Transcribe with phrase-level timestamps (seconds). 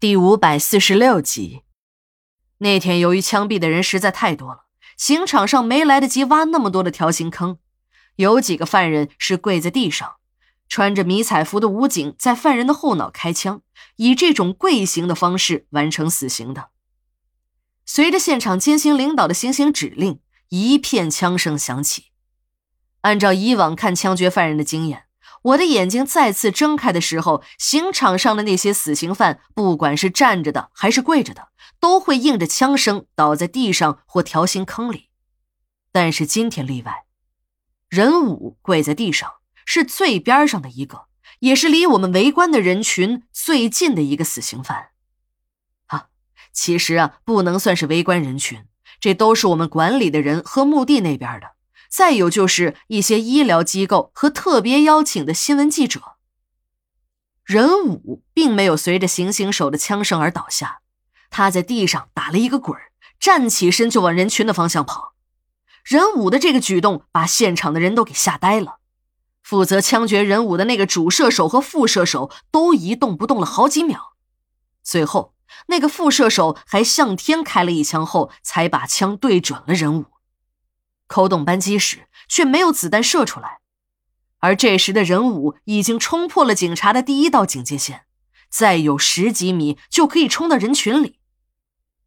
[0.00, 1.60] 第五百四十六集，
[2.56, 4.64] 那天由于枪毙的人实在太多了，
[4.96, 7.58] 刑场上没来得及挖那么多的条形坑，
[8.16, 10.14] 有几个犯人是跪在地上，
[10.70, 13.60] 穿着迷彩服的武警在犯人的后脑开枪，
[13.96, 16.70] 以这种跪行的方式完成死刑的。
[17.84, 22.06] 随着现场监刑领导的行刑指令，一片枪声响起。
[23.02, 25.08] 按照以往看枪决犯人的经验。
[25.42, 35.08] 我的眼睛再次睁开的时候，刑场上的那些死刑犯，不管是站着的还是跪着的，都会应着枪声倒在地上或条形坑里。
[35.92, 37.04] 但是今天例外，
[37.88, 39.32] 任武跪在地上，
[39.64, 41.06] 是最边上的一个，
[41.38, 44.88] 也是离我们围观的人群最近的一个死刑犯。
[45.86, 46.08] 啊，
[46.52, 48.66] 其实啊，不能算是围观人群，
[49.00, 51.52] 这都是我们管理的人和墓地那边的。
[51.90, 56.00] 再有就是一些医疗机构和特别邀请的新闻记者。
[57.44, 60.82] 任武并没有随着行刑手的枪声而倒下，
[61.30, 62.78] 他在地上打了一个滚
[63.18, 65.14] 站起身就往人群的方向跑。
[65.82, 68.78] 任武的这个举动把现场的人都给吓呆了。
[69.42, 74.12] 负责枪决任武的那个主射手和副射手都一动不动了好几秒，
[74.84, 75.34] 最后
[75.66, 80.06] 那个副射手还向天开了一枪后，才把枪对准了任武。
[81.10, 83.58] 扣动扳机时，却没有子弹射出来，
[84.38, 88.06] 而这时的任武已经冲破了警察的第一道警戒线，
[88.48, 91.18] 再有十几米就可以冲到人群里。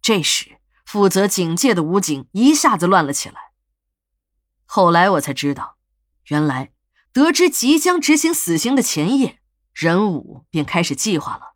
[0.00, 3.50] 这时，负责警戒的武警一下子乱了起来。
[4.64, 5.78] 后来我才知道，
[6.28, 6.70] 原来
[7.12, 9.40] 得知即将执行死刑的前夜，
[9.74, 11.54] 任武便开始计划了。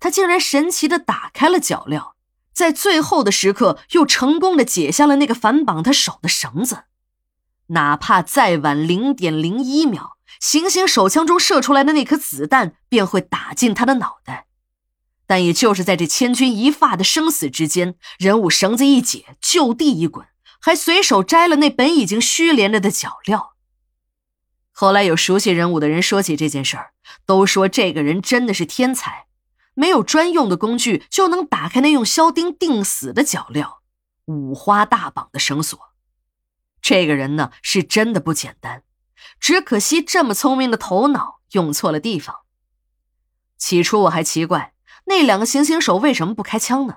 [0.00, 2.14] 他竟然神奇的打开了脚镣，
[2.58, 6.86] 在最后的时刻又成功的解下了那个反绑他手的绳子。
[7.68, 14.46] 哪怕再晚零点零一秒，行刑手枪中射出来的那颗子弹便会打进他的脑袋。
[15.28, 20.26] 但也就是在这千钧一发的生死之间，人物绳子一解，就地一滚，
[20.58, 23.50] 还随手摘了那本已经虚连着的脚镣。
[24.72, 26.90] 后来有熟悉人物的人说起这件事儿，
[27.24, 29.26] 都说这个人真的是天才，
[29.78, 33.76] 没有专用的工具就能打开那用销钉钉死的脚镣，
[34.24, 35.78] 五花大绑的绳索。
[36.82, 38.82] 这个人呢，是真的不简单，
[39.38, 42.38] 只可惜这么聪明的头脑用错了地方。
[43.56, 44.74] 起初我还奇怪
[45.04, 46.96] 那两个行刑手为什么不开枪呢，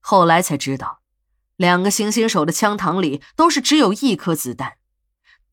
[0.00, 1.02] 后来才知道，
[1.54, 4.72] 两个行刑手的枪膛里都是只有一颗子弹。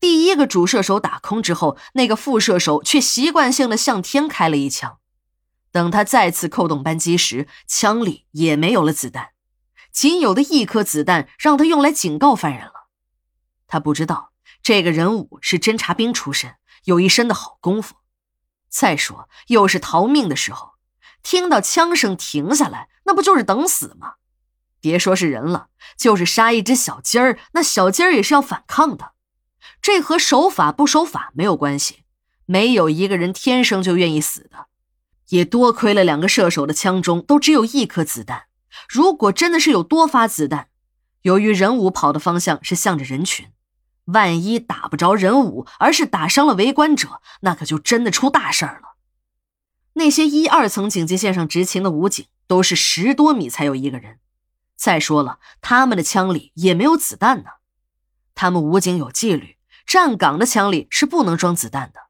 [0.00, 4.96] 第一个主射手打空之后，那个副射手却习惯性的向天开了一枪。
[5.72, 9.30] 等他再次扣动扳机时，枪里也没有了子弹，
[9.92, 12.88] 仅有的一颗子弹让他用来警告犯人了。
[13.66, 14.32] 他不知道
[14.62, 17.96] 这个人物是侦察兵出身，有一身的好功夫。
[18.68, 20.72] 再说，又是逃命的时候，
[21.22, 24.14] 听到枪声停下来，那不就是等死吗？
[24.80, 29.12] 别说是人了，就是杀一只小鸡儿，那小鸡儿也是要反抗的。
[29.82, 32.04] 这和守法不守法没有关系，
[32.46, 34.68] 没有一个人天生就愿意死的。
[35.30, 38.44] 也多亏了两个射手的枪中都只有一颗子弹，
[38.88, 40.68] 如果真的是有多发子弹，
[41.22, 43.48] 由于人武跑的方向是向着人群。
[44.06, 48.96] 万一打不着人武，而是打伤了围观者，那可就真的出大事儿了。
[49.92, 54.18] 那些一二层警戒线上执勤的武警都是十多米才有一个人。
[54.76, 57.50] 再说了，他们的枪里也没有子弹呢。
[58.34, 62.00] 他们武警有纪律，站岗的枪里是不能装子弹的。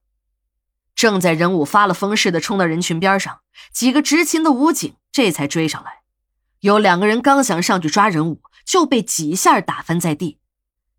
[1.01, 3.41] 正在人武发了疯似的冲到人群边上，
[3.73, 6.03] 几个执勤的武警这才追上来。
[6.59, 10.41] 有两个人刚想上去抓人武，就被几下打翻在地。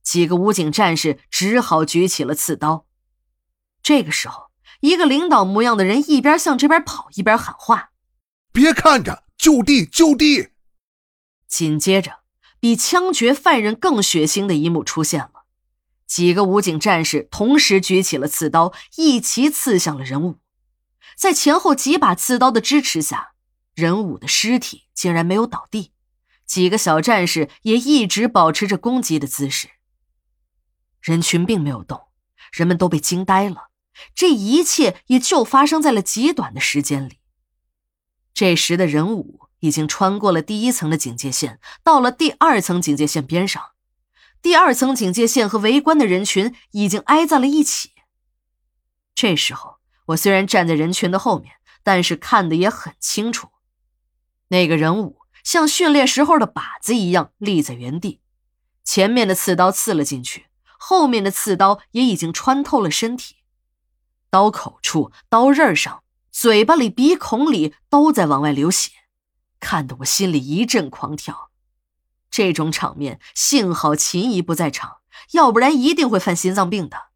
[0.02, 2.88] 几个武警战士只好举起了刺刀。
[3.84, 7.92] 这个时候，一个领导模样的人一边向这边跑，一边喊话
[8.52, 10.50] ：“别看着，就地，就地！”
[11.48, 12.22] 紧接着，
[12.60, 15.41] 比枪决犯人更血腥的一幕出现了：
[16.12, 20.40] 几个武警战士同时举起了刺刀，一齐刺向了任武。
[21.16, 23.32] 在前后几把刺刀的支持下，
[23.74, 25.94] 任武的尸体竟然没有倒地，
[26.46, 29.70] 几个小战士也一直保持着攻击的姿势。
[31.00, 32.02] 人群并没有动，
[32.52, 33.70] 人们都被惊呆了。
[34.14, 37.20] 这一切也就发生在了极短的时间里。
[38.34, 43.71] 这时的人武已经穿过了第一层的警戒线，到了第二层警戒线边上。
[44.42, 47.92] 第二层警戒线和围观的人群已经挨在了一起。
[49.14, 49.76] 这时候，
[50.08, 51.54] 我虽然站在人群的后面，
[51.84, 53.50] 但是看得也很清楚。
[54.48, 58.20] 那个人物像训练时候的靶子一样立在原地，
[58.84, 60.48] 前面的刺刀刺了进去。
[60.80, 63.36] 后面的刺刀也已经穿透了身体，
[64.32, 68.92] 刀口处、刀刃上、嘴巴里、鼻孔里都在往外流血，
[69.60, 71.51] 看得我心里一阵狂跳。
[72.32, 75.00] 这种场面，幸好秦姨不在场，
[75.34, 77.11] 要不然一定会犯心脏病的。